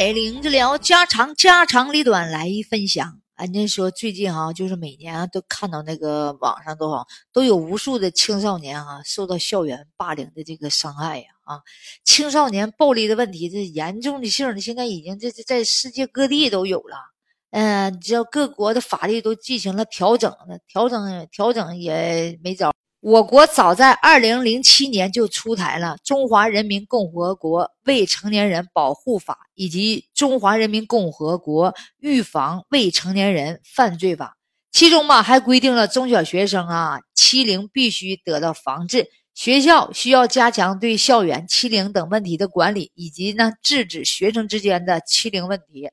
[0.00, 3.20] 来领着聊家长家长里短来一分享。
[3.34, 11.60] 俺家说最近哈，就是每年啊都看到那个网上都好都有无数的青少年啊受到校园霸凌的这个伤害呀啊，
[12.02, 16.96] 青少年暴力的问题这严重的性呢，现在已经这这在世界各地都有了。
[17.50, 20.34] 嗯，只要各国的法律都进行了调整，
[20.66, 22.72] 调整调整也没招。
[23.00, 34.26] 我国早在二零零七年就出台了《中华人民共和国未成年人保护法》以及《中华人民共和国预防未成年人犯罪法》，
[34.70, 45.90] 其中嘛还规定了中小学生啊欺凌必须得到防治，学校需要加强对校园欺凌等问题的管理，以及呢制止学生之间的欺凌问题、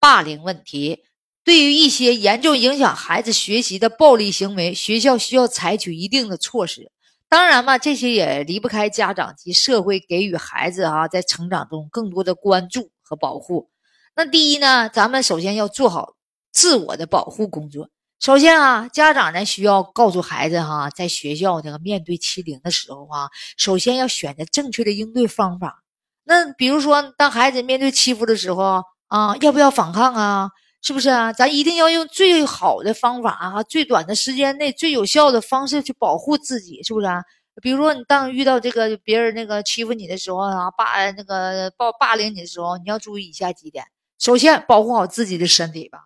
[0.00, 1.04] 霸凌问题。
[1.48, 6.92] 对于一些严重影响孩子学习的暴力行为，学校需要采取一定的措施。
[7.26, 13.70] 当然嘛，这些也离不开家长及社会给予孩子啊在成长中更多的关注和保护。
[14.14, 16.16] 那第一呢，咱们首先要做好
[16.52, 17.88] 自我的保护工作。
[18.20, 25.82] 首先啊，家长呢需要告诉孩子哈，在学校这个面对欺凌的时候啊，首先要选择正确的应对方法。
[26.24, 30.50] 那比如说，当孩子面对欺负的时候啊，要不要反抗啊？
[30.80, 31.32] 是不是啊？
[31.32, 37.22] 咱一定要用最好的方法啊，最短的时间内最有效的方式去保护自己，是不是啊？
[37.60, 43.84] 比如说，你当遇到这个别人那个欺负你的时候啊，霸那个霸霸凌你的时候，你要注意以下几点：
[44.20, 45.98] 首先，保护好自己的身体吧。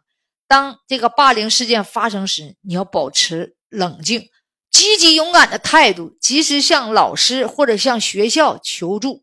[0.48, 4.30] 当这个霸凌事件发生时，你要保持冷静、
[4.70, 9.22] 积极、勇敢的态度，及时向老师或者向学校求助。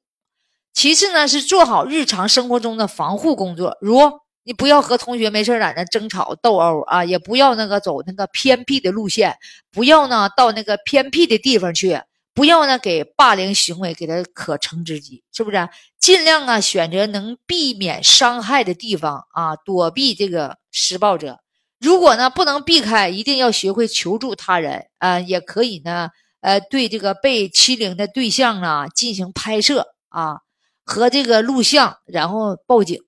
[0.72, 3.98] 其次呢，是做好日常生活中的防护工作，如。
[4.44, 9.38] 你不要和同学没事在那争吵斗殴啊，也不要那个走那个偏僻的路线，
[9.72, 12.02] 不要呢到那个偏僻的地方去，
[12.34, 15.70] 不要呢给霸凌行为给他可乘之机，是不是？
[16.00, 21.40] 尽量啊选择能避免伤害的地方啊，躲避这个施暴者。
[21.80, 26.10] 如果呢不能避开，一定要学会求助他人啊，也可以呢
[26.42, 30.40] 呃对这个被欺凌的对象啊进行拍摄啊
[30.86, 33.00] 和这个录像，然后报警。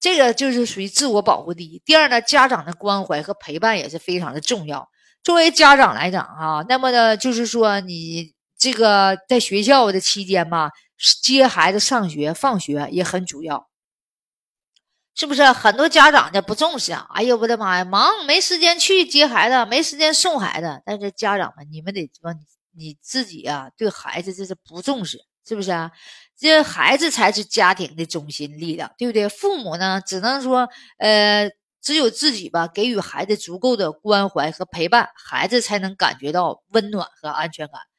[0.00, 1.80] 这个就是属于自我保护第一。
[1.84, 4.88] 第二呢，家长的关怀和陪伴也是非常的重要。
[5.22, 10.70] 作为家长来讲，哈，那么呢，就是说你这个在学校的期间嘛，
[11.22, 13.68] 接孩子上学、放学也很主要，
[15.14, 15.44] 是不是？
[15.52, 20.80] 很多家长呢不重视啊，哎呦我的妈呀，忙没时间去接孩子，没时间送孩子。
[20.86, 22.40] 但是家长们，你们得说你
[22.74, 25.90] 你自己啊，对孩子这是不重视，是不是啊？
[26.40, 29.28] 这孩子才是家庭的中心力量，对不对？
[29.28, 30.68] 父母呢，只能说，
[30.98, 31.50] 呃，
[31.82, 37.89] 只有自己吧，给予孩子足够的关怀和陪伴，孩子才能感觉到温暖和安全感。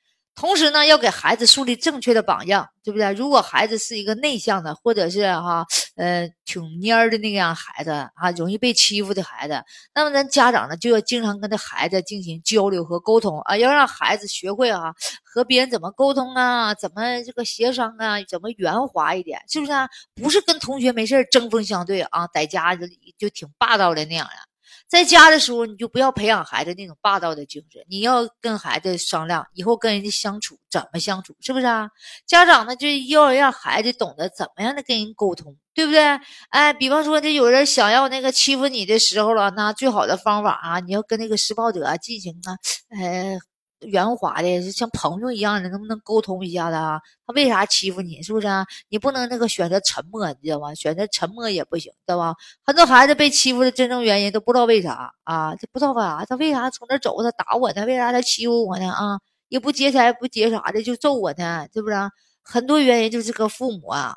[0.42, 3.14] 同时呢，要给孩子树立正确的榜样，对不对？
[3.14, 5.64] 如果孩子是一个内向的，或者是哈，
[5.96, 9.64] 呃，挺蔫儿的那样孩子啊，容易被欺负的孩子，
[9.94, 14.92] 那么咱家长呢，就要经常跟这孩子进行交流和沟通啊，要让孩子学会啊，
[15.24, 19.88] 和别人怎么沟通啊，怎么这个协商啊，怎么圆滑一点，是不是啊？
[20.16, 24.51] 不是跟同学没事针锋相对啊，在家就就挺霸道的那样的。
[24.88, 27.82] 在家的时候，你就不要培养孩子那种霸道的精神。
[27.90, 31.90] 你要跟孩子商量，以后跟人家相处怎么相处，是不是啊？
[32.26, 36.20] 家长呢，就要让孩子懂得怎么样的跟人沟通，对不对？
[36.50, 42.56] 哎，比方说，这有人想要那个欺负你的时候了，那最好的方法啊，你要跟那个施暴者进行啊，
[42.98, 43.51] 呃。
[43.82, 47.00] 圆滑的，像朋友一样的，能不能沟通一下子啊？
[47.26, 48.22] 他为啥欺负你？
[48.22, 48.66] 是不是啊？
[48.90, 50.74] 你不能那个选择沉默，你知道吗？
[50.76, 52.36] 选择沉默也不行，知道吧？
[52.64, 55.56] 很多孩子被欺负的真正原因都不知道为啥啊？
[55.56, 56.26] 他不知道干啥？
[56.26, 57.22] 他为啥从那走？
[57.24, 57.86] 他打我呢？
[57.86, 58.92] 为啥他欺负我呢？
[58.92, 59.20] 啊？
[59.50, 61.68] 也不劫财不劫啥的就揍我呢？
[61.74, 61.96] 是不是？
[62.44, 64.16] 很多原因就是个父母啊，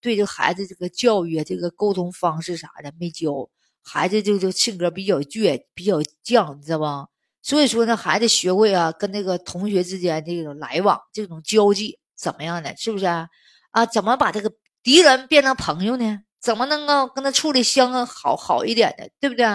[0.00, 3.48] 对这孩子这个教育啊、这个沟通方式啥的没教，
[3.82, 7.06] 孩子就就性格比较倔、比较犟，你知道吧？
[7.46, 13.28] 所以说呢，孩子学会啊，跟那个同学之间这种来往、这种交际怎么样的，是不是啊？
[13.70, 14.50] 啊，怎么把这个
[14.82, 16.18] 敌人变成朋友呢？
[16.40, 19.46] 怎么能够跟他处的相好好一点的，对不对？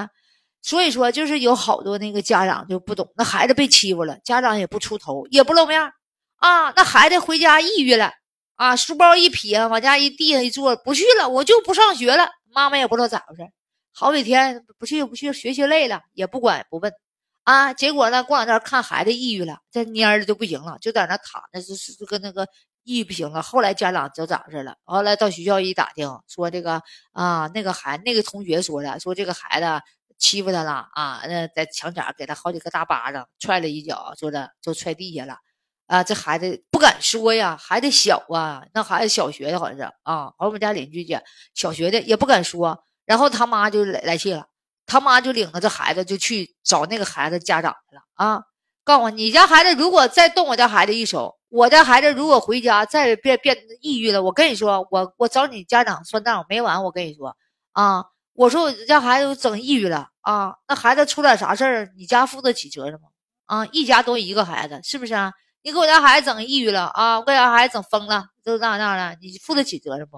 [0.61, 5.81] 所以说，就是有好多那个家长就不懂，那孩子被欺负了，家长也不出头，也不露面
[6.37, 6.71] 啊。
[6.77, 8.13] 那孩子回家抑郁了
[8.55, 12.29] 啊，书包一撇，往家一地上一坐，不去了，我就不上学了。
[12.53, 13.51] 妈妈也不知道咋回事，
[13.91, 16.89] 好几天不去不去，学习累了也不管不问。
[17.43, 18.23] 啊，结果呢？
[18.23, 22.47] 过两天看孩子抑郁了，这蔫的就不行了，就在那躺着，是是跟那个
[22.83, 23.41] 抑郁不行了。
[23.41, 26.81] 后来家长知道咋回事了，后来到学校一打听，说这个
[27.13, 29.83] 啊，那个孩那个同学说的，说这个孩子
[30.19, 35.37] 欺负他了啊，那在墙角给他好几个大巴掌，踹了一脚，说的就踹地下了。
[35.87, 41.21] 啊，这孩子不敢说呀，孩子小啊，那孩子小学的好像是啊，我们家邻居家
[41.55, 44.47] 小学的也不敢说，然后他妈就来来气了，
[44.91, 48.43] 他妈就领着这孩子就去找那个孩子家长去了啊，
[48.83, 57.37] 告诉我你家孩子如果再动我家孩子一手，我家孩子如果回家再变变抑郁了，我跟你说，我我找你家长算账没完，我跟你说
[57.71, 58.03] 啊，
[58.33, 63.07] 我说我家孩子整抑郁了啊，那孩子出点啥事儿，你家负得起责任吗？
[63.45, 65.31] 啊，一家都一个孩子，是不是啊？
[65.61, 67.17] 你给我家孩子整抑郁了啊！
[67.19, 70.17] 我给我家孩子整疯了，都那样了，你负得起责任不？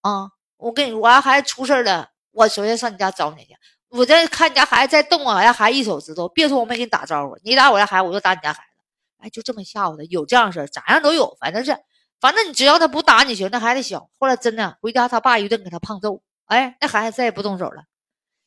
[0.00, 0.30] 啊！
[0.56, 3.54] 我跟你说，我家孩子出事了，我首先上你家找你去。
[3.90, 8.84] 我再看你家孩子再动我家孩子一手指头，别说我没给你打招呼，你打我家孩子，我就打你家孩子。
[9.18, 11.76] 哎，就这么吓唬他，有这样事儿，咋样都有，反正是，
[12.20, 13.48] 反正你只要他不打你行。
[13.50, 17.84] 那孩子小，后来真的回家，他爸一顿给他胖揍，哎，那孩子再也不动手了。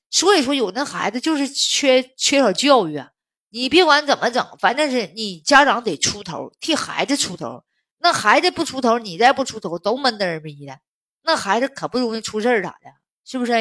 [0.10, 2.98] 所以说，有那孩子就是缺缺少教育。
[2.98, 3.10] 啊。
[3.50, 7.64] 你别管怎么整，反正是你家长得出头，替孩子出头。
[8.00, 10.80] 那孩子不出头，你再不出头，都闷得儿逼的。
[11.22, 12.90] 那孩子可不容易出事儿咋的？
[13.24, 13.54] 是不是？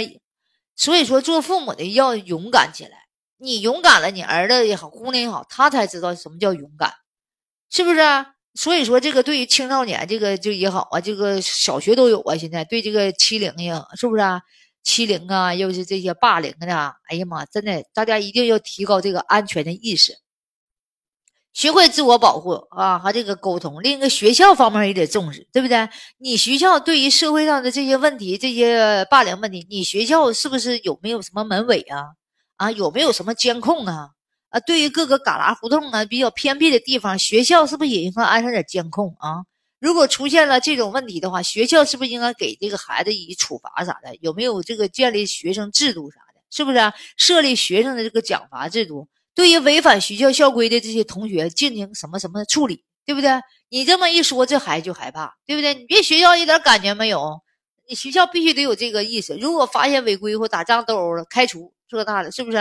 [0.77, 3.03] 所以说，做父母的要勇敢起来。
[3.39, 6.93] 你勇敢了，你儿子也好，姑娘也好，他才知道什么叫勇敢，
[7.71, 8.01] 是不是？
[8.55, 12.37] 所以说，这个对于青少年，这个就也好啊，这个小学都有啊。
[12.37, 14.23] 现在对这个欺凌呀，是不是？
[14.85, 20.19] 欺凌啊，又是这些霸凌的，哎呀妈，真的，大家一定要提高这个安全的意识，
[21.53, 23.83] 学会自我保护啊，和这个沟通。
[23.83, 25.89] 另一个学校方面也得重视，对不对？
[26.19, 32.15] 你学校对于社会上的这些问题，这些霸凌问题，你学校是不是有没有什么门卫啊？
[32.57, 34.11] 啊，有没有什么监控啊？
[34.49, 39.45] 啊，对于各个旮旯胡同啊，比较偏僻的地方，学校是不是也应该安上点监控啊？
[39.79, 44.17] 如果出现了这种问题的话，学校是不是应该给这个孩子以处罚啥的？
[44.21, 46.41] 有没有这个建立学生制度啥的？
[46.51, 46.79] 是不是
[47.17, 49.09] 设立学生的这个奖罚制度？
[49.35, 52.85] 对于违反学校校规的这些同学进行什么什么处理？
[53.05, 53.31] 对不对？
[53.69, 55.75] 你这么一说，这孩子就害怕，对不对？
[55.75, 57.41] 你别学校一点感觉没有，
[57.89, 59.35] 你学校必须得有这个意识。
[59.35, 62.59] 如果发现违规或打仗斗殴了，开除这大的，是不是？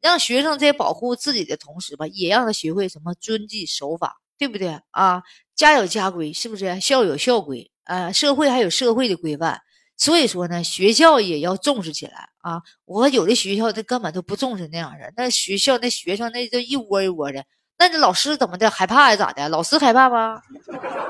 [0.00, 5.22] 让学生在保护自己的同时吧，也让他学会什么遵纪守法，对不对啊？
[5.54, 6.80] 家有家规，是不是？
[6.80, 9.60] 校有校规，啊，社会还有社会的规范。
[9.96, 12.62] 所以说呢，学校也要重视起来啊！
[12.84, 17.44] 我有的学校他根本都不重视那样的，那学校那学生那都一窝一窝的，
[17.78, 19.16] 那那老师怎么的害怕呀？
[19.16, 19.48] 咋的？
[19.48, 20.40] 老师害怕吗？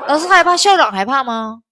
[0.07, 1.63] 老师害怕，校长害怕吗？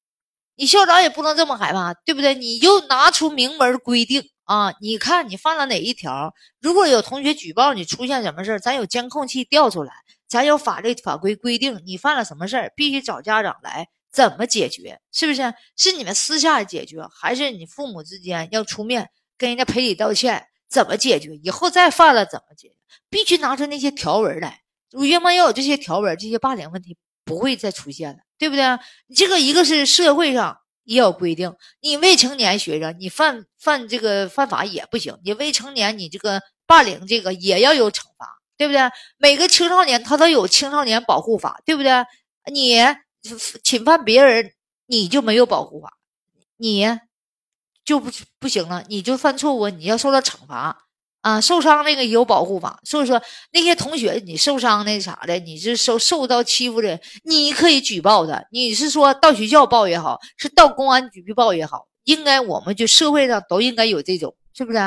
[0.56, 2.35] 你校长也不能这么害怕，对不对？
[2.35, 4.73] 你就拿出明文规定啊！
[4.81, 6.32] 你看你犯了哪一条？
[6.61, 9.93] 如果有同学举报你出现什么事儿咱有监控器调出来。
[10.29, 14.99] 咱有法律法规规定，你犯了什么事儿，必须找家长来怎么解决？
[15.12, 15.55] 是不是？
[15.76, 20.47] 是你们私下解决，还是你父母之间要出面跟人家赔礼道歉？
[20.69, 21.37] 怎么解决？
[21.43, 22.75] 以后再犯了怎么解决？
[23.09, 24.62] 必须拿出那些条文来。
[24.93, 28.65] 约莫要有这些条文，这些霸凌问题不会再出现了，对不对？
[29.15, 35.19] 这个一个是社会上也有规定，你未成年学生，你犯犯这个犯法也不行。
[35.25, 38.35] 你未成年，你这个霸凌这个也要有惩罚。
[38.59, 38.81] 对不对？
[39.19, 41.93] 每个青少年他都有青少年保护法，对不对？
[42.50, 42.79] 你
[43.62, 44.50] 侵犯别人，
[44.87, 45.93] 你就没有保护法，
[46.56, 46.83] 你
[47.87, 50.77] 就不不行了，你就犯错误，你要受到惩罚
[51.23, 51.41] 啊！
[51.41, 53.23] 受伤那个有保护法，所以说
[53.53, 58.47] 那些同学你受伤那啥的，你是受受到欺负的，你可以举报的。
[58.50, 64.78] 你是说到学校报也好，是到公安局去报也好，应该我们就社会上都应该有这种，是不是？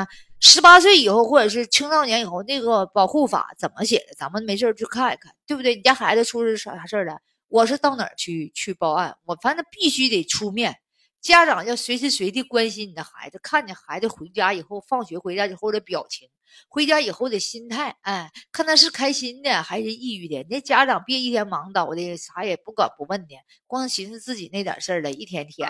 [0.42, 4.16] 十八岁以后，或者是青少年以后，那个保护法怎么写的？
[4.18, 5.76] 咱们没事去看一看，对不对？
[5.76, 7.18] 你家孩子出啥啥事儿了？
[7.50, 9.16] 我是到哪儿去去报案？
[9.26, 10.76] 我反正必须得出面。
[11.22, 16.30] 家长要随时随地关心你的孩子，看见孩子回家以后，放学回家以后的表情，
[16.70, 20.46] 回家以后的心态，哎，看他是开心的还是抑郁的。
[20.50, 23.36] 那家长别一天忙叨的，啥也不管不问的，
[23.68, 25.70] 光寻思自己那点事儿了，一天天。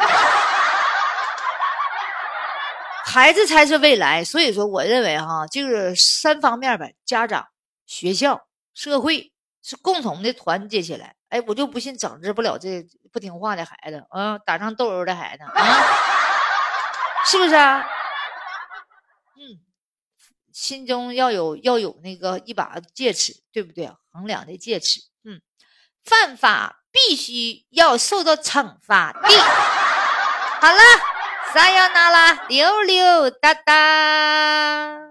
[3.04, 7.48] 孩子才是未来，所以说，我认为哈，就是三方面吧，家长、
[7.88, 11.16] 学校、社会是共同的团结起来。
[11.30, 15.52] 哎，我就不信整治不了这不听话的孩子啊，打上斗殴的孩子啊，
[17.26, 17.88] 是不是啊？
[19.38, 19.62] 嗯，
[20.52, 23.92] 心中要有要有那个一把戒尺，对不对？
[24.12, 25.00] 衡量的戒尺。
[25.24, 25.42] 嗯，
[26.04, 29.20] 犯法必须要受到惩罚的。
[30.62, 30.80] 好了。
[31.52, 35.09] 撒由那拉，溜溜达达。